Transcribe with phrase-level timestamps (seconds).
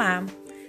[0.00, 0.24] Olá!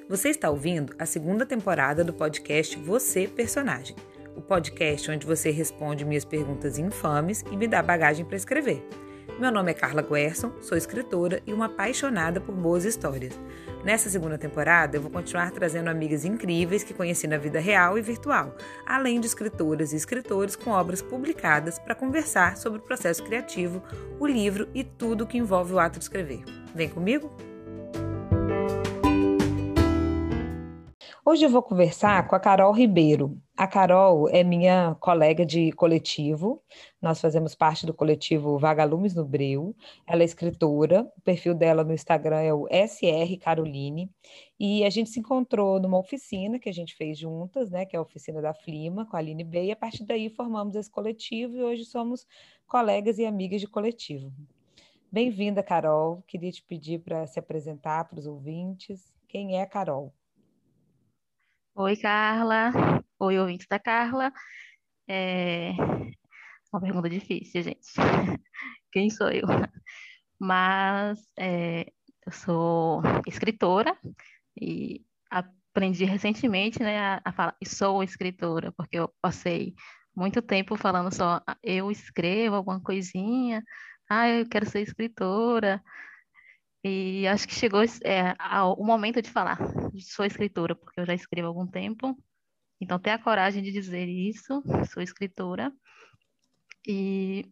[0.10, 3.96] Você está ouvindo a segunda temporada do podcast Você Personagem,
[4.36, 8.86] o podcast onde você responde minhas perguntas infames e me dá bagagem para escrever.
[9.40, 13.40] Meu nome é Carla Guerson, sou escritora e uma apaixonada por boas histórias.
[13.86, 18.02] Nessa segunda temporada, eu vou continuar trazendo amigas incríveis que conheci na vida real e
[18.02, 18.54] virtual,
[18.86, 23.82] além de escritoras e escritores com obras publicadas para conversar sobre o processo criativo,
[24.20, 26.44] o livro e tudo que envolve o ato de escrever.
[26.76, 27.34] Vem comigo?
[31.32, 33.42] Hoje eu vou conversar com a Carol Ribeiro.
[33.56, 36.62] A Carol é minha colega de coletivo.
[37.02, 39.74] Nós fazemos parte do coletivo Vagalumes no Breu.
[40.06, 41.10] Ela é escritora.
[41.18, 44.12] O perfil dela no Instagram é o SR Caroline.
[44.60, 47.86] E a gente se encontrou numa oficina que a gente fez juntas, né?
[47.86, 49.68] Que é a oficina da Flima, com a Aline B.
[49.68, 52.28] E a partir daí formamos esse coletivo e hoje somos
[52.68, 54.34] colegas e amigas de coletivo.
[55.10, 56.22] Bem-vinda, Carol.
[56.28, 59.14] Queria te pedir para se apresentar para os ouvintes.
[59.30, 60.14] Quem é a Carol?
[61.76, 62.72] Oi, Carla.
[63.20, 64.32] Oi, ouvintes da Carla.
[65.08, 65.72] É
[66.72, 67.88] uma pergunta difícil, gente.
[68.92, 69.48] Quem sou eu?
[70.40, 71.86] Mas é,
[72.26, 73.98] eu sou escritora
[74.60, 79.74] e aprendi recentemente né, a, a falar sou escritora, porque eu passei
[80.16, 83.64] muito tempo falando só ah, eu escrevo alguma coisinha,
[84.10, 85.82] ah, eu quero ser escritora.
[86.84, 88.36] E acho que chegou é,
[88.78, 89.60] o momento de falar,
[90.00, 92.18] sou escritora, porque eu já escrevo há algum tempo.
[92.80, 95.72] Então, ter a coragem de dizer isso, sou escritora.
[96.88, 97.46] E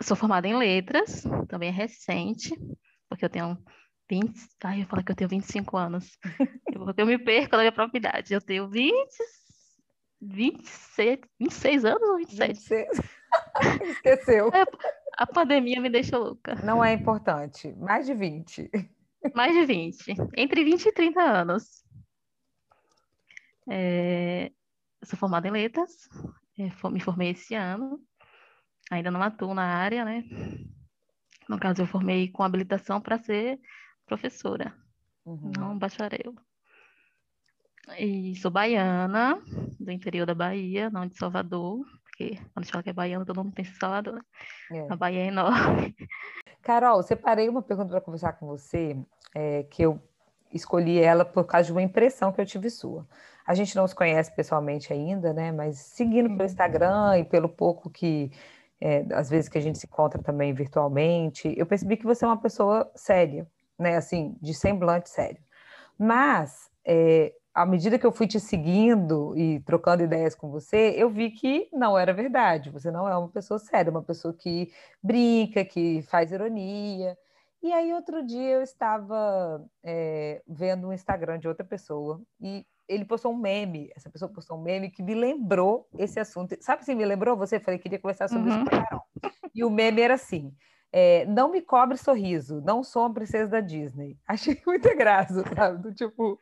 [0.00, 2.54] sou formada em letras, também é recente,
[3.08, 3.58] porque eu tenho
[4.08, 4.40] 20.
[4.62, 6.16] Ai, eu falo que eu tenho 25 anos.
[6.66, 8.34] Porque eu me perco na minha própria idade.
[8.34, 8.92] Eu tenho 20,
[10.20, 12.52] 26, 26 anos ou 27?
[12.52, 12.88] 26.
[13.96, 14.50] Esqueceu.
[14.52, 14.64] É,
[15.16, 16.54] a pandemia me deixou louca.
[16.56, 17.72] Não é importante.
[17.74, 18.70] Mais de 20.
[19.34, 20.14] Mais de 20.
[20.36, 21.84] Entre 20 e 30 anos.
[23.68, 24.52] É,
[25.02, 26.08] sou formada em letras.
[26.58, 27.98] É, me formei esse ano.
[28.90, 30.22] Ainda não atuo na área, né?
[31.48, 33.58] No caso, eu formei com habilitação para ser
[34.04, 34.76] professora,
[35.24, 35.52] uhum.
[35.56, 36.34] não bacharel.
[37.98, 39.40] E sou baiana,
[39.78, 41.84] do interior da Bahia, não de Salvador
[42.16, 44.20] porque quando a gente fala que é baiano, todo mundo pensa em Salvador, né?
[44.72, 44.86] É.
[44.90, 45.94] A Bahia é enorme.
[46.62, 48.96] Carol, separei uma pergunta para conversar com você,
[49.34, 50.00] é, que eu
[50.52, 53.06] escolhi ela por causa de uma impressão que eu tive sua.
[53.46, 55.52] A gente não se conhece pessoalmente ainda, né?
[55.52, 56.46] Mas seguindo pelo uhum.
[56.46, 58.32] Instagram e pelo pouco que,
[58.80, 62.28] é, às vezes que a gente se encontra também virtualmente, eu percebi que você é
[62.28, 63.46] uma pessoa séria,
[63.78, 63.96] né?
[63.96, 65.42] Assim, de semblante sério.
[65.98, 71.08] Mas é, à medida que eu fui te seguindo e trocando ideias com você, eu
[71.08, 72.68] vi que não era verdade.
[72.68, 74.70] Você não é uma pessoa séria, uma pessoa que
[75.02, 77.16] brinca, que faz ironia.
[77.62, 83.06] E aí, outro dia, eu estava é, vendo um Instagram de outra pessoa e ele
[83.06, 83.90] postou um meme.
[83.96, 86.54] Essa pessoa postou um meme que me lembrou esse assunto.
[86.60, 87.38] Sabe se me lembrou?
[87.38, 88.56] Você falei que queria conversar sobre uhum.
[88.56, 89.02] isso com Carol.
[89.54, 90.54] E o meme era assim:
[90.92, 94.18] é, não me cobre sorriso, não sou uma princesa da Disney.
[94.26, 95.82] Achei muito graça, sabe?
[95.82, 96.40] Do tipo,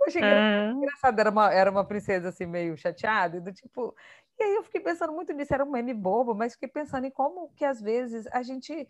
[0.00, 3.94] eu achei engraçado, era uma, era uma princesa assim meio chateada, do tipo.
[4.38, 7.10] E aí eu fiquei pensando muito nisso, era um meme bobo, mas fiquei pensando em
[7.10, 8.88] como que às vezes a gente.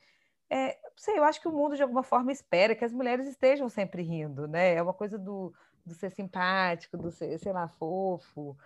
[0.51, 3.69] É, sei, eu acho que o mundo de alguma forma espera que as mulheres estejam
[3.69, 4.75] sempre rindo, né?
[4.75, 5.53] É uma coisa do,
[5.85, 8.57] do ser simpático, do ser, sei lá, fofo.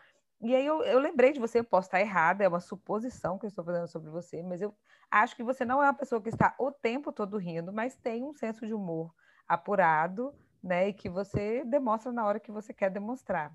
[0.42, 3.44] E aí eu, eu lembrei de você, eu posso estar errada, é uma suposição que
[3.44, 4.74] eu estou fazendo sobre você, mas eu
[5.10, 8.24] acho que você não é uma pessoa que está o tempo todo rindo, mas tem
[8.24, 9.14] um senso de humor
[9.46, 10.88] apurado, né?
[10.88, 13.54] E que você demonstra na hora que você quer demonstrar.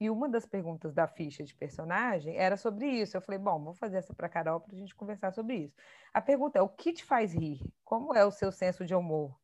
[0.00, 3.16] E uma das perguntas da ficha de personagem era sobre isso.
[3.16, 5.76] Eu falei, bom, vou fazer essa para Carol para a gente conversar sobre isso.
[6.12, 7.60] A pergunta é: o que te faz rir?
[7.84, 9.38] Como é o seu senso de humor?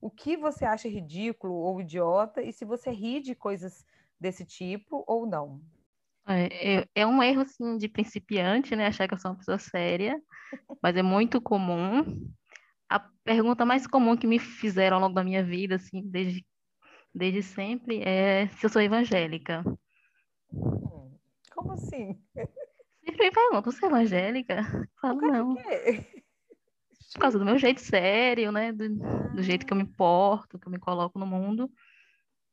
[0.00, 2.42] O que você acha ridículo ou idiota?
[2.42, 3.84] E se você ri de coisas
[4.20, 5.60] desse tipo ou não?
[6.28, 8.86] É, é, é um erro, assim, de principiante, né?
[8.86, 10.20] Achar que eu sou uma pessoa séria,
[10.82, 12.28] mas é muito comum.
[12.88, 16.44] A pergunta mais comum que me fizeram ao longo da minha vida, assim, desde,
[17.14, 19.62] desde sempre, é se eu sou evangélica.
[21.54, 22.20] Como assim?
[23.04, 24.54] Sempre me perguntam, você é evangélica?
[24.74, 25.54] Eu falo, não.
[27.14, 28.72] Por causa do meu jeito sério, né?
[28.72, 28.88] Do,
[29.34, 31.70] do jeito que eu me porto, que eu me coloco no mundo.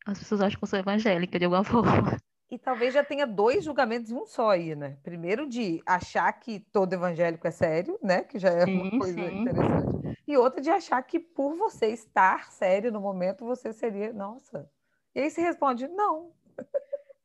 [0.06, 2.18] As pessoas acham que eu sou evangélica de alguma forma.
[2.53, 4.95] E talvez já tenha dois julgamentos em um só aí, né?
[5.01, 8.21] Primeiro de achar que todo evangélico é sério, né?
[8.21, 9.41] Que já é sim, uma coisa sim.
[9.41, 10.19] interessante.
[10.27, 14.69] E outra de achar que por você estar sério no momento, você seria, nossa.
[15.15, 16.31] E aí você responde, não.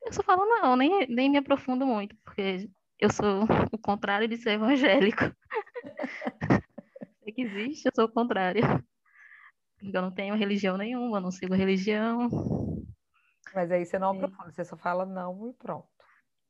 [0.03, 2.67] Eu só falo não, nem, nem me aprofundo muito, porque
[2.99, 5.25] eu sou o contrário de ser evangélico.
[7.23, 8.63] Sei que existe, eu sou o contrário.
[9.79, 12.27] Eu não tenho religião nenhuma, não sigo religião.
[13.53, 15.87] Mas aí você não aprofunda, você só fala não e pronto.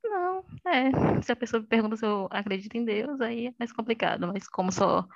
[0.03, 1.21] Não, é.
[1.21, 4.27] Se a pessoa me pergunta se eu acredito em Deus, aí é mais complicado.
[4.27, 5.07] Mas como só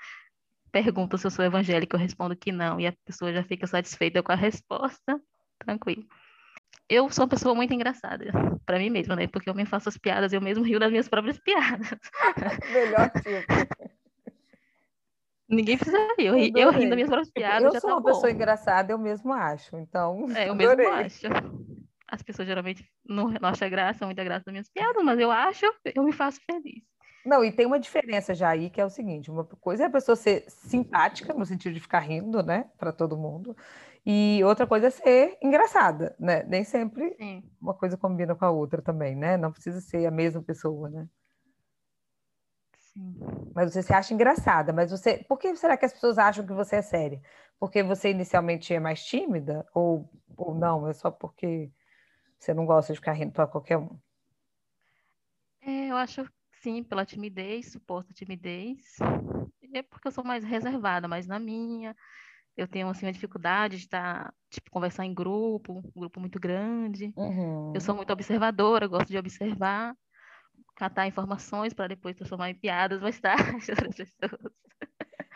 [0.72, 4.24] pergunta se eu sou evangélica, eu respondo que não, e a pessoa já fica satisfeita
[4.24, 5.22] com a resposta,
[5.60, 6.04] tranquilo.
[6.90, 8.26] Eu sou uma pessoa muito engraçada,
[8.66, 9.28] para mim mesma, né?
[9.28, 11.98] Porque eu me faço as piadas, eu mesmo rio das minhas próprias piadas.
[12.74, 13.84] Melhor tipo.
[15.48, 17.74] Ninguém precisa rir, eu, eu rindo das minhas próprias piadas.
[17.76, 18.10] Eu sou tá uma bom.
[18.10, 20.26] pessoa engraçada, eu mesmo acho, então.
[20.36, 20.88] É, eu adorei.
[20.88, 21.73] mesmo acho.
[22.14, 25.66] As pessoas geralmente não, não acham graça, muita graça das minhas piadas, mas eu acho,
[25.96, 26.84] eu me faço feliz.
[27.26, 29.90] Não, e tem uma diferença já aí, que é o seguinte: uma coisa é a
[29.90, 33.58] pessoa ser simpática, no sentido de ficar rindo, né, para todo mundo,
[34.06, 36.44] e outra coisa é ser engraçada, né?
[36.44, 37.44] Nem sempre Sim.
[37.60, 39.36] uma coisa combina com a outra também, né?
[39.36, 41.08] Não precisa ser a mesma pessoa, né?
[42.78, 43.16] Sim.
[43.56, 45.26] Mas você se acha engraçada, mas você.
[45.28, 47.20] Por que será que as pessoas acham que você é séria?
[47.60, 49.66] Porque você inicialmente é mais tímida?
[49.74, 50.88] Ou, ou não?
[50.88, 51.72] É só porque
[52.44, 53.98] você não gosta de ficar rindo para qualquer um?
[55.62, 56.26] É, eu acho
[56.62, 58.98] sim, pela timidez, suposta timidez.
[59.74, 61.96] É porque eu sou mais reservada, mais na minha.
[62.56, 67.14] Eu tenho assim uma dificuldade de estar, tipo, conversar em grupo, um grupo muito grande.
[67.16, 67.74] Uhum.
[67.74, 69.96] Eu sou muito observadora, gosto de observar,
[70.76, 73.44] catar informações para depois transformar em piadas mais tarde
[73.74, 74.54] para as pessoas.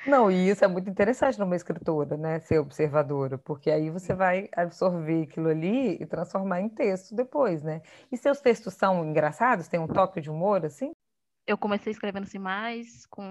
[0.07, 2.39] Não, e isso é muito interessante numa escritora, né?
[2.39, 7.81] Ser observadora, porque aí você vai absorver aquilo ali e transformar em texto depois, né?
[8.09, 9.67] E seus textos são engraçados?
[9.67, 10.91] Tem um toque de humor, assim?
[11.45, 13.23] Eu comecei escrevendo assim mais com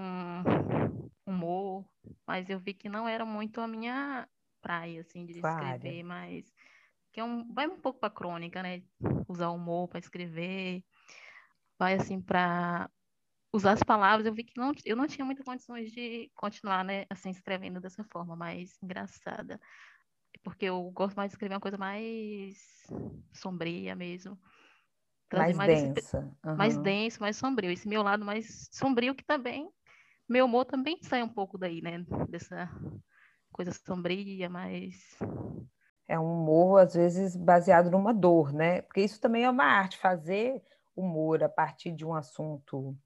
[1.25, 1.83] humor,
[2.27, 4.27] mas eu vi que não era muito a minha
[4.61, 5.77] praia, assim, de Sua área.
[5.77, 6.53] escrever, mas
[7.11, 8.83] que é um, vai um pouco para crônica, né?
[9.27, 10.83] Usar humor para escrever,
[11.79, 12.89] vai assim para
[13.57, 14.25] usar as palavras.
[14.25, 18.03] Eu vi que não, eu não tinha muitas condições de continuar, né, assim, escrevendo dessa
[18.05, 19.59] forma mais engraçada,
[20.43, 22.57] porque eu gosto mais de escrever uma coisa mais
[23.33, 24.39] sombria mesmo,
[25.29, 26.31] trazer Mais mais esse, densa.
[26.55, 27.71] mais denso, mais sombrio.
[27.71, 29.69] Esse meu lado mais sombrio que também,
[30.29, 32.05] meu humor também sai um pouco daí, né?
[32.29, 32.69] Dessa
[33.51, 35.17] coisa sombria, mais.
[36.07, 38.81] É um humor, às vezes, baseado numa dor, né?
[38.81, 40.61] Porque isso também é uma arte, fazer
[40.95, 42.97] humor a partir de um assunto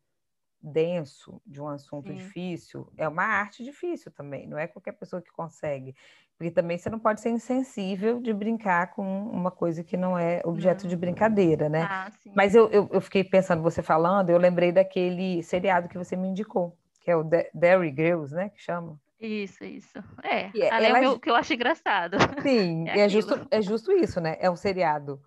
[0.62, 5.31] denso, de um assunto difícil, é uma arte difícil também, não é qualquer pessoa que
[5.31, 5.96] consegue.
[6.38, 10.42] Porque também você não pode ser insensível de brincar com uma coisa que não é
[10.44, 11.00] objeto de Não.
[11.00, 11.88] brincadeira, né?
[11.90, 12.12] Ah.
[12.36, 16.28] Mas eu, eu, eu fiquei pensando, você falando, eu lembrei daquele seriado que você me
[16.28, 17.24] indicou, que é o
[17.54, 18.50] Derry Girls, né?
[18.50, 19.00] Que chama.
[19.19, 20.00] Isso, isso.
[20.24, 22.18] É, é- o é que eu acho engraçado.
[22.42, 24.36] Sim, É é justo, é justo isso, né?
[24.40, 25.22] É um seriado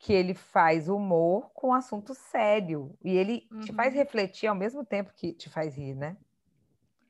[0.00, 2.98] que ele faz humor com assunto sério.
[3.04, 4.00] E ele te faz Uhum.
[4.00, 6.16] refletir ao mesmo tempo que te faz rir, né?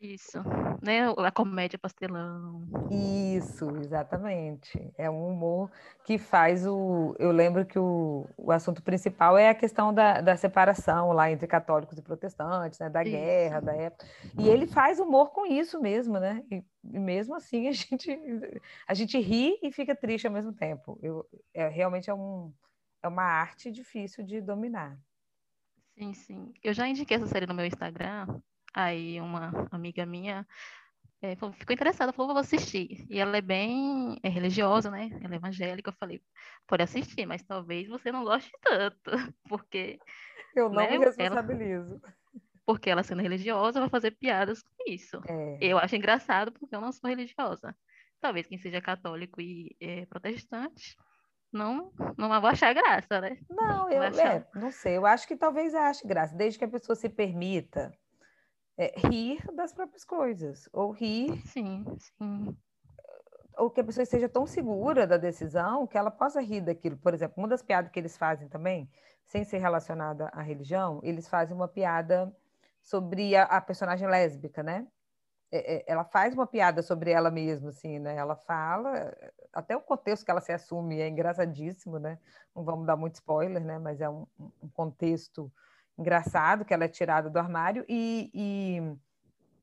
[0.00, 0.38] Isso.
[0.82, 1.02] Né?
[1.18, 2.66] A comédia pastelão.
[2.92, 4.92] Isso, exatamente.
[4.98, 5.70] É um humor
[6.04, 7.14] que faz o.
[7.20, 11.46] Eu lembro que o, o assunto principal é a questão da, da separação lá entre
[11.46, 12.90] católicos e protestantes, né?
[12.90, 13.04] Da Isso.
[13.04, 14.04] guerra, da época.
[14.36, 16.42] E ele faz humor com isso mesmo, né?
[16.50, 18.10] E, e mesmo assim a gente,
[18.88, 20.98] a gente ri e fica triste ao mesmo tempo.
[21.00, 22.52] Eu, é, realmente é, um,
[23.02, 24.98] é uma arte difícil de dominar.
[25.98, 26.54] Sim, sim.
[26.62, 28.40] Eu já indiquei essa série no meu Instagram.
[28.72, 30.46] Aí uma amiga minha
[31.20, 33.06] é, falou- ficou interessada, falou, vou assistir.
[33.10, 35.10] E ela é bem é religiosa, né?
[35.22, 35.90] Ela é evangélica.
[35.90, 36.22] Eu falei,
[36.66, 39.10] pode assistir, mas talvez você não goste tanto,
[39.48, 39.98] porque,
[40.56, 40.92] Eu não né?
[40.92, 42.00] me Ela, responsabilizo.
[42.64, 45.20] porque ela sendo religiosa vai fazer piadas com isso.
[45.28, 47.76] É, Eu acho engraçado porque eu não sou religiosa.
[48.20, 50.96] Talvez quem seja católico e é, protestante
[51.52, 53.36] não não vai achar graça, né?
[53.48, 54.96] não, eu é, não sei.
[54.96, 57.92] Eu acho que talvez ache graça, desde que a pessoa se permita
[58.76, 62.56] é, rir das próprias coisas, ou rir, Sim, sim.
[63.58, 66.96] ou que a pessoa esteja tão segura da decisão que ela possa rir daquilo.
[66.96, 68.90] Por exemplo, uma das piadas que eles fazem também,
[69.26, 72.34] sem ser relacionada à religião, eles fazem uma piada
[72.82, 74.86] sobre a, a personagem lésbica, né?
[75.52, 78.16] É, é, ela faz uma piada sobre ela mesma, assim, né?
[78.16, 79.12] Ela fala,
[79.52, 82.18] até o contexto que ela se assume é engraçadíssimo, né?
[82.54, 83.78] Não vamos dar muito spoiler, né?
[83.78, 85.52] Mas é um, um contexto
[85.98, 88.96] engraçado que ela é tirada do armário e, e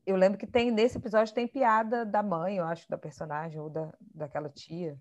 [0.06, 3.68] eu lembro que tem nesse episódio tem piada da mãe, eu acho, da personagem ou
[3.68, 4.98] da, daquela tia.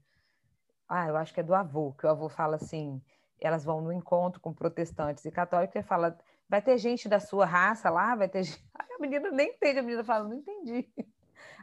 [0.87, 3.01] Ah, eu acho que é do avô, que o avô fala assim,
[3.39, 6.17] elas vão no encontro com protestantes e católicos e fala,
[6.49, 8.65] vai ter gente da sua raça lá, vai ter gente...
[8.97, 10.89] A menina nem entende, a menina fala, não entendi.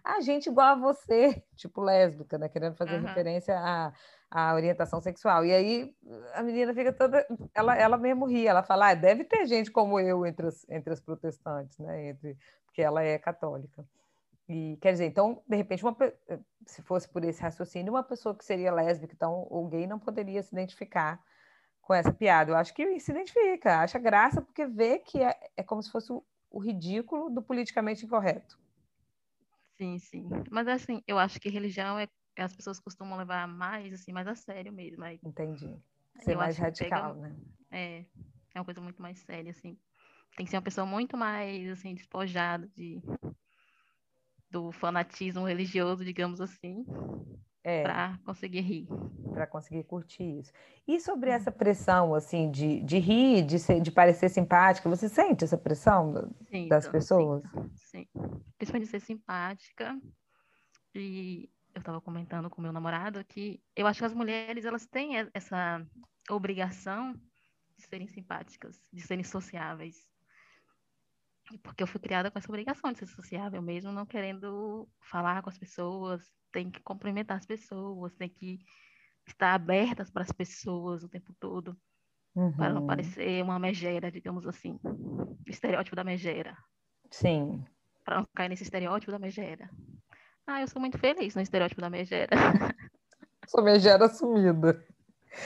[0.04, 2.46] Ah, gente igual a você, tipo lésbica, né?
[2.48, 3.06] Querendo fazer Aham.
[3.06, 3.92] referência à,
[4.30, 5.46] à orientação sexual.
[5.46, 5.94] E aí
[6.34, 7.26] a menina fica toda.
[7.54, 10.92] Ela, ela mesmo ri, ela fala, ah, deve ter gente como eu entre as, entre
[10.92, 12.08] as protestantes, né?
[12.08, 12.36] Entre,
[12.66, 13.82] porque ela é católica.
[14.46, 15.96] E quer dizer, então, de repente, uma,
[16.66, 20.42] se fosse por esse raciocínio, uma pessoa que seria lésbica então, ou gay não poderia
[20.42, 21.18] se identificar
[21.86, 22.50] com essa piada.
[22.50, 26.12] Eu acho que se identifica, acha graça, porque vê que é, é como se fosse
[26.12, 28.58] o, o ridículo do politicamente incorreto.
[29.76, 30.28] Sim, sim.
[30.50, 34.34] Mas assim, eu acho que religião é as pessoas costumam levar mais assim, mais a
[34.34, 35.04] sério mesmo.
[35.04, 35.76] Aí, Entendi.
[36.20, 37.36] Ser mais radical, pega, né?
[37.70, 38.04] É,
[38.54, 39.78] é uma coisa muito mais séria, assim.
[40.36, 43.00] Tem que ser uma pessoa muito mais assim, despojada de
[44.50, 46.86] do fanatismo religioso, digamos assim,
[47.64, 48.86] é, para conseguir rir.
[49.32, 50.52] Para conseguir curtir isso.
[50.86, 55.44] E sobre essa pressão, assim, de, de rir, de, ser, de parecer simpática, você sente
[55.44, 57.42] essa pressão Sinto, das pessoas?
[57.50, 58.08] Sim, sim.
[58.58, 59.98] Principalmente de ser simpática.
[60.94, 65.14] E eu estava comentando com meu namorado que eu acho que as mulheres, elas têm
[65.32, 65.84] essa
[66.30, 67.14] obrigação
[67.76, 70.06] de serem simpáticas, de serem sociáveis.
[71.62, 75.50] Porque eu fui criada com essa obrigação de ser sociável mesmo, não querendo falar com
[75.50, 76.22] as pessoas,
[76.52, 78.58] tem que cumprimentar as pessoas, tem que
[79.26, 81.76] estar abertas para as pessoas o tempo todo,
[82.34, 82.52] uhum.
[82.52, 82.86] para não uhum.
[82.86, 86.56] parecer uma megera, digamos assim, o estereótipo da megera.
[87.10, 87.64] Sim.
[88.04, 89.70] Para não cair nesse estereótipo da megera.
[90.46, 92.30] Ah, eu sou muito feliz no estereótipo da megera.
[93.46, 94.84] Sou megera sumida.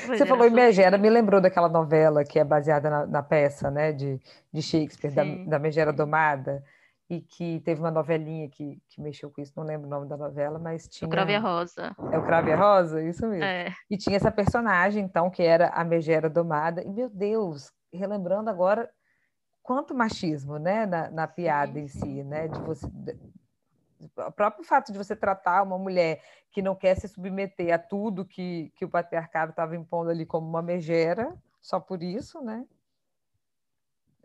[0.07, 3.93] Você falou em Megera, me lembrou daquela novela que é baseada na, na peça, né,
[3.93, 4.21] de,
[4.53, 6.63] de Shakespeare, da, da, Megera Domada,
[7.09, 10.17] e que teve uma novelinha que, que mexeu com isso, não lembro o nome da
[10.17, 11.09] novela, mas tinha...
[11.09, 11.95] O Crave Rosa.
[12.13, 13.45] É o Crave Rosa, isso mesmo.
[13.45, 13.73] É.
[13.91, 18.89] E tinha essa personagem, então, que era a Megera Domada, e, meu Deus, relembrando agora
[19.63, 22.87] quanto machismo, né, na, na piada sim, em si, né, de você
[24.01, 28.25] o próprio fato de você tratar uma mulher que não quer se submeter a tudo
[28.25, 32.67] que, que o patriarcado estava impondo ali como uma megera, só por isso, né?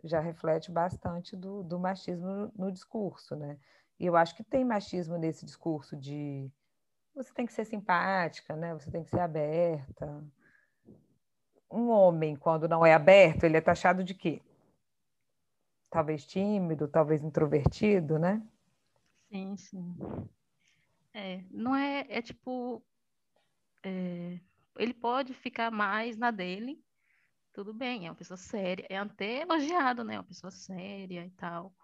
[0.02, 3.58] Já reflete bastante do, do machismo no, no discurso, né?
[3.98, 6.50] E eu acho que tem machismo nesse discurso de
[7.14, 8.74] você tem que ser simpática, né?
[8.74, 10.22] Você tem que ser aberta.
[11.70, 14.42] Um homem, quando não é aberto, ele é taxado de quê?
[15.90, 18.42] Talvez tímido, talvez introvertido, né?
[19.30, 19.96] Sim, sim.
[21.12, 22.84] É, não é, é tipo,
[23.84, 24.40] é,
[24.78, 26.82] ele pode ficar mais na dele,
[27.52, 30.18] tudo bem, é uma pessoa séria, é até elogiado, né?
[30.18, 31.74] Uma pessoa séria e tal.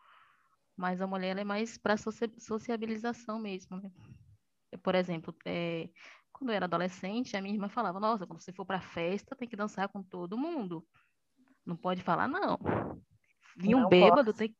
[0.76, 3.90] Mas a mulher é mais para sociabilização mesmo, né?
[4.82, 5.90] Por exemplo, é,
[6.32, 9.48] quando eu era adolescente, a minha irmã falava: Nossa, quando você for para festa, tem
[9.48, 10.86] que dançar com todo mundo.
[11.66, 12.58] Não pode falar, não.
[13.56, 14.56] Vinha um bêbado, tem,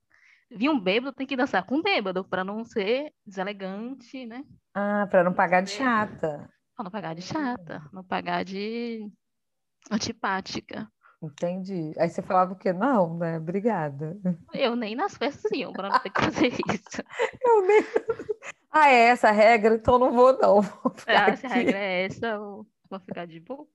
[0.50, 4.44] vi um bêbado, tem que dançar com um bêbado, para não ser deselegante, né?
[4.74, 6.50] Ah, para não pagar de chata.
[6.74, 9.10] Para não pagar de chata, não pagar de
[9.90, 10.90] antipática.
[11.22, 11.92] Entendi.
[11.98, 12.72] Aí você falava o quê?
[12.72, 13.36] Não, né?
[13.36, 14.18] Obrigada.
[14.54, 17.02] Eu nem nas festas iam para não ter que fazer isso.
[17.42, 17.84] Eu nem.
[18.70, 19.74] Ah, é essa a regra?
[19.74, 20.62] Então não vou, não.
[20.62, 23.66] Vou ah, se a regra é essa, eu vou ficar de boa.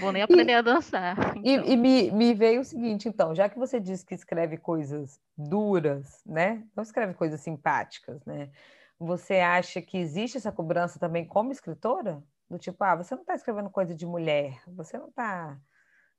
[0.00, 1.36] Vou nem aprender e, a dançar.
[1.36, 1.42] Então.
[1.44, 5.20] E, e me, me, veio o seguinte, então, já que você disse que escreve coisas
[5.36, 6.64] duras, né?
[6.74, 8.50] Não escreve coisas simpáticas, né?
[8.98, 12.22] Você acha que existe essa cobrança também como escritora?
[12.50, 15.58] Do tipo, ah, você não está escrevendo coisa de mulher, você não está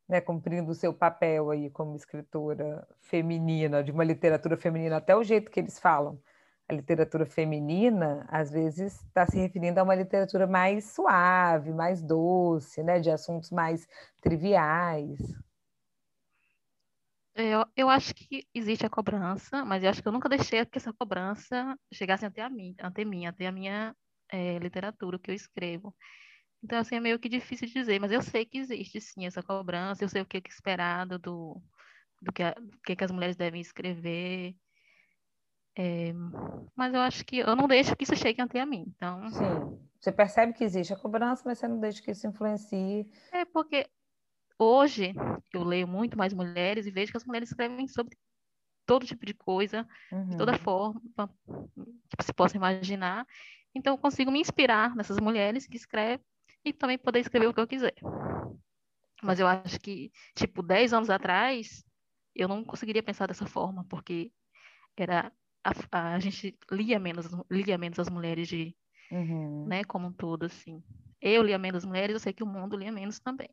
[0.07, 5.23] né, cumprindo o seu papel aí como escritora feminina, de uma literatura feminina, até o
[5.23, 6.19] jeito que eles falam
[6.69, 12.83] a literatura feminina, às vezes, está se referindo a uma literatura mais suave, mais doce,
[12.83, 12.99] né?
[12.99, 13.87] de assuntos mais
[14.21, 15.19] triviais.
[17.33, 20.77] Eu, eu acho que existe a cobrança, mas eu acho que eu nunca deixei que
[20.77, 23.95] essa cobrança chegasse até a mim, até mim, até a minha
[24.31, 25.95] é, literatura que eu escrevo.
[26.61, 29.41] Então, assim, é meio que difícil de dizer, mas eu sei que existe sim essa
[29.41, 31.59] cobrança, eu sei o que é esperado do,
[32.21, 34.55] do que, a, do que, que as mulheres devem escrever.
[35.81, 36.11] É,
[36.75, 38.83] mas eu acho que eu não deixo que isso chegue até a mim.
[38.85, 39.29] Então...
[39.29, 39.79] Sim.
[39.97, 43.09] Você percebe que existe a cobrança, mas você não deixa que isso influencie.
[43.31, 43.89] É porque
[44.57, 45.13] hoje
[45.53, 48.17] eu leio muito mais mulheres e vejo que as mulheres escrevem sobre
[48.85, 50.29] todo tipo de coisa, uhum.
[50.29, 50.57] de toda uhum.
[50.57, 51.01] forma
[52.17, 53.25] que se possa imaginar.
[53.73, 56.25] Então eu consigo me inspirar nessas mulheres que escrevem
[56.65, 57.95] e também poder escrever o que eu quiser.
[59.23, 61.85] Mas eu acho que, tipo, 10 anos atrás,
[62.35, 64.31] eu não conseguiria pensar dessa forma, porque
[64.97, 65.31] era
[65.91, 68.75] a, a gente lia menos, lia menos as mulheres de,
[69.11, 69.65] uhum.
[69.67, 70.83] né, como um todo, assim.
[71.21, 73.49] Eu lia menos mulheres, eu sei que o mundo lia menos também.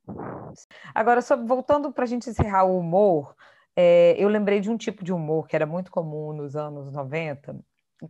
[0.94, 3.34] Agora, só voltando para a gente encerrar o humor,
[3.74, 7.58] é, eu lembrei de um tipo de humor que era muito comum nos anos 90,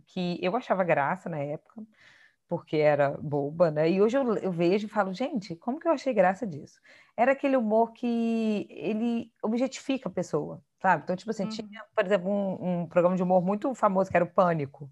[0.05, 1.83] que eu achava graça na época,
[2.47, 3.89] porque era boba, né?
[3.89, 6.79] E hoje eu, eu, vejo e falo, gente, como que eu achei graça disso?
[7.15, 11.03] Era aquele humor que ele objetifica a pessoa, sabe?
[11.03, 11.49] Então, tipo assim, uhum.
[11.49, 14.89] tinha, por exemplo, um, um, programa de humor muito famoso que era o Pânico,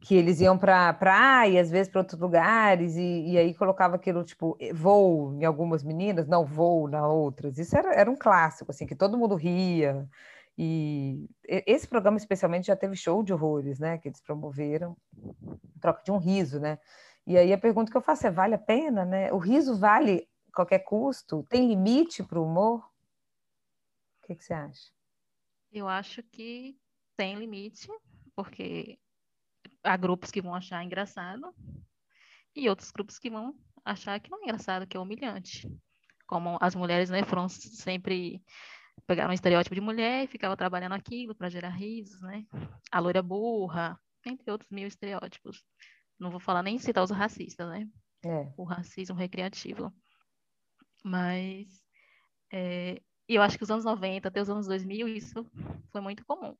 [0.00, 4.22] que eles iam para praia, às vezes para outros lugares, e, e, aí colocava aquilo
[4.24, 7.58] tipo voo em algumas meninas, não voo na outras.
[7.58, 10.08] Isso era, era um clássico, assim, que todo mundo ria.
[10.58, 13.98] E esse programa, especialmente, já teve show de horrores, né?
[13.98, 14.96] Que eles promoveram,
[15.80, 16.78] troca de um riso, né?
[17.26, 19.32] E aí a pergunta que eu faço é: vale a pena, né?
[19.32, 21.44] O riso vale qualquer custo?
[21.50, 22.82] Tem limite para o humor?
[24.26, 24.90] O que, que você acha?
[25.70, 26.76] Eu acho que
[27.16, 27.86] tem limite,
[28.34, 28.98] porque
[29.84, 31.54] há grupos que vão achar engraçado
[32.52, 35.70] e outros grupos que vão achar que não é engraçado, que é humilhante.
[36.26, 38.42] Como as mulheres, né, foram sempre
[39.06, 42.44] pegaram um estereótipo de mulher e ficavam trabalhando aquilo para gerar risos, né?
[42.90, 45.64] A loira burra, entre outros mil estereótipos.
[46.18, 47.88] Não vou falar nem citar os racistas, né?
[48.24, 48.52] É.
[48.56, 49.94] O racismo recreativo.
[51.04, 51.80] Mas
[52.52, 53.00] é,
[53.34, 55.44] eu acho que os anos 90 até os anos 2000 isso
[55.90, 56.56] foi muito comum.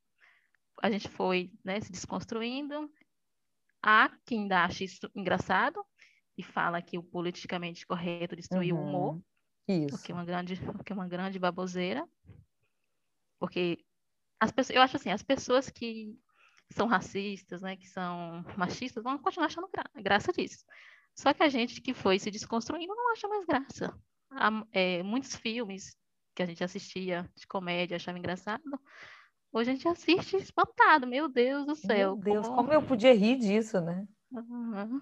[0.82, 2.90] A gente foi né, se desconstruindo,
[3.88, 5.80] Há quem ainda acha isso engraçado
[6.36, 8.82] e fala que o politicamente correto destruiu uhum.
[8.82, 9.22] o humor.
[9.68, 9.94] Isso.
[9.94, 12.04] O que é uma grande, o que é uma grande baboseira.
[13.38, 13.78] Porque
[14.40, 16.18] as pessoas, eu acho assim, as pessoas que
[16.72, 20.64] são racistas, né, que são machistas, vão continuar achando gra graça disso.
[21.14, 23.96] Só que a gente que foi se desconstruindo não acha mais graça.
[24.32, 25.96] Há, é, muitos filmes
[26.36, 28.62] que a gente assistia de comédia achava engraçado,
[29.56, 32.14] Hoje a gente assiste espantado, meu Deus do céu.
[32.14, 34.06] Meu Deus, como, como eu podia rir disso, né?
[34.30, 35.00] Uhum.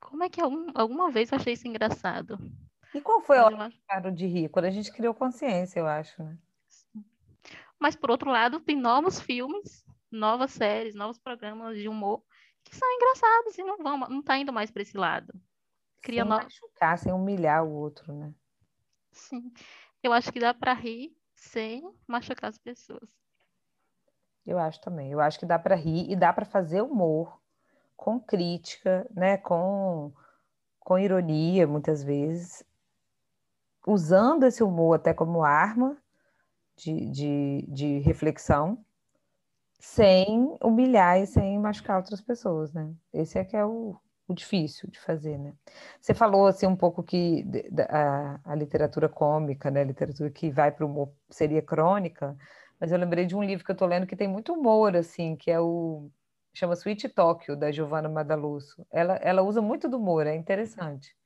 [0.00, 2.36] Como é que algum, alguma vez eu achei isso engraçado?
[2.92, 4.48] E qual foi a hora que de rir?
[4.48, 6.36] Quando a gente criou consciência, eu acho, né?
[7.78, 12.20] Mas, por outro lado, tem novos filmes, novas séries, novos programas de humor
[12.64, 15.32] que são engraçados e não vão, não tá indo mais para esse lado.
[16.02, 16.36] Cria sem no...
[16.36, 18.34] machucar, sem humilhar o outro, né?
[19.12, 19.52] Sim.
[20.04, 23.08] Eu acho que dá para rir sem machucar as pessoas.
[24.44, 25.10] Eu acho também.
[25.10, 27.40] Eu acho que dá para rir e dá para fazer humor
[27.96, 29.38] com crítica, né?
[29.38, 30.12] Com,
[30.78, 32.62] com ironia, muitas vezes,
[33.86, 35.96] usando esse humor até como arma
[36.76, 38.84] de, de, de reflexão,
[39.78, 42.94] sem humilhar e sem machucar outras pessoas, né?
[43.10, 45.52] Esse é que é o, o difícil de fazer, né?
[46.00, 47.44] Você falou assim um pouco que
[47.90, 49.82] a, a literatura cômica, né?
[49.82, 52.36] A literatura que vai para o humor seria crônica
[52.80, 55.36] mas eu lembrei de um livro que eu estou lendo que tem muito humor, assim,
[55.36, 56.10] que é o
[56.52, 58.86] chama Sweet Tóquio, da Giovanna Madaluso.
[58.92, 61.16] Ela, ela usa muito do humor, é interessante.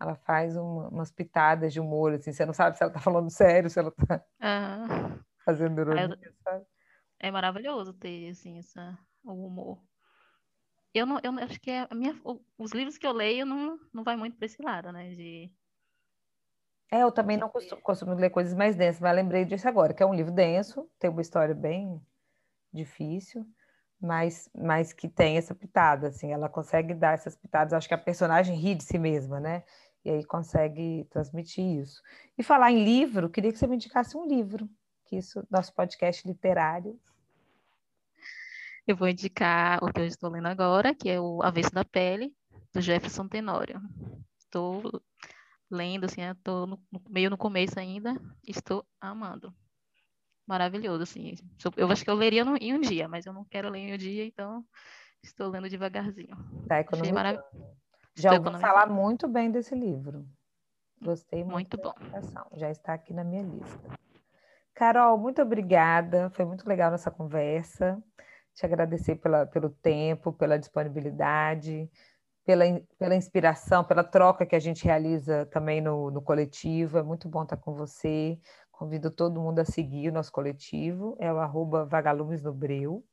[0.00, 3.30] Ela faz uma, umas pitadas de humor, assim, você não sabe se ela está falando
[3.30, 5.18] sério, se ela está uhum.
[5.44, 6.66] fazendo ironia, é, sabe?
[7.20, 9.78] É maravilhoso ter, assim, essa, o humor.
[10.98, 12.20] Eu não, eu acho que é a minha,
[12.56, 15.50] os livros que eu leio não, não vai muito para esse lado, né, de
[16.90, 20.02] é, eu também não costumo, costumo, ler coisas mais densas, mas lembrei disso agora, que
[20.02, 22.00] é um livro denso, tem uma história bem
[22.72, 23.46] difícil,
[24.00, 27.98] mas, mas que tem essa pitada, assim, ela consegue dar essas pitadas, acho que a
[27.98, 29.64] personagem ri de si mesma, né?
[30.04, 32.00] E aí consegue transmitir isso.
[32.38, 34.68] E falar em livro, queria que você me indicasse um livro,
[35.04, 36.98] que isso, nosso podcast literário.
[38.88, 42.32] Eu vou indicar o que eu estou lendo agora, que é o Avesso da Pele,
[42.72, 43.82] do Jefferson Tenório.
[44.38, 44.82] Estou
[45.70, 49.54] lendo, assim, estou no, meio no começo ainda, estou amando.
[50.46, 51.34] Maravilhoso, assim.
[51.76, 53.92] Eu acho que eu leria no, em um dia, mas eu não quero ler em
[53.92, 54.64] um dia, então
[55.22, 56.34] estou lendo devagarzinho.
[56.66, 57.14] Tá economizando.
[57.14, 57.38] Marav...
[58.14, 60.26] Já ouvi falar muito bem desse livro.
[61.02, 61.52] Gostei muito.
[61.52, 61.94] Muito bom.
[62.56, 63.98] Já está aqui na minha lista.
[64.72, 66.30] Carol, muito obrigada.
[66.30, 68.02] Foi muito legal nossa conversa.
[68.58, 71.88] Te agradecer pela, pelo tempo, pela disponibilidade
[72.48, 72.64] pela,
[72.98, 76.96] pela inspiração, pela troca que a gente realiza também no, no coletivo.
[76.96, 78.40] É muito bom estar com você.
[78.72, 83.04] Convido todo mundo a seguir o nosso coletivo, é o arroba Vagalumes no Breu.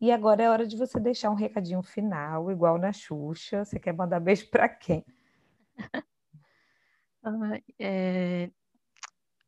[0.00, 3.64] E agora é hora de você deixar um recadinho final, igual na Xuxa.
[3.64, 5.04] Você quer mandar beijo para quem?
[7.76, 8.48] é...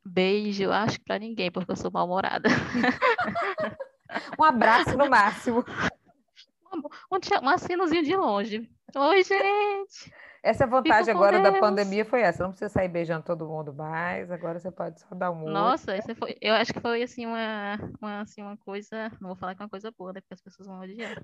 [0.05, 2.49] Beijo, acho para ninguém, porque eu sou mal-humorada.
[4.39, 5.63] um abraço no máximo.
[6.73, 6.79] Um,
[7.15, 8.69] um, um assinozinho de longe.
[8.95, 10.13] Oi, gente!
[10.41, 11.53] Essa vantagem agora Deus.
[11.53, 12.43] da pandemia foi essa.
[12.43, 14.31] Não precisa sair beijando todo mundo mais.
[14.31, 17.77] Agora você pode só dar um Nossa, essa foi, eu acho que foi assim uma,
[18.01, 19.11] uma, assim, uma coisa.
[19.19, 20.21] Não vou falar que é uma coisa boa, né?
[20.21, 21.21] Porque as pessoas vão odiar.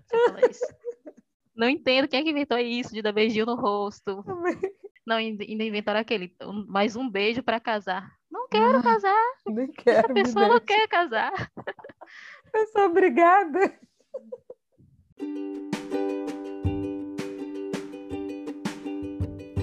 [1.56, 4.24] Não entendo quem é que inventou isso de dar beijinho no rosto.
[5.08, 6.36] Não, ainda inventaram aquele.
[6.67, 8.12] Mais um beijo para casar.
[8.30, 9.24] Não quero ah, casar.
[9.45, 10.12] Nem quero.
[10.12, 11.32] A pessoa não quer casar.
[12.71, 13.73] Sou obrigada.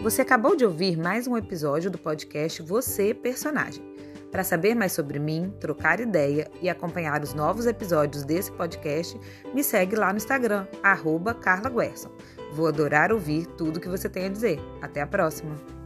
[0.03, 3.83] Você acabou de ouvir mais um episódio do podcast Você Personagem.
[4.31, 9.19] Para saber mais sobre mim, trocar ideia e acompanhar os novos episódios desse podcast,
[9.55, 12.11] me segue lá no Instagram, arroba Carla Guerson.
[12.53, 14.59] Vou adorar ouvir tudo que você tem a dizer.
[14.81, 15.82] Até a próxima!